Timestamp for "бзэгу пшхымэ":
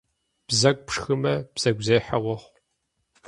0.47-1.33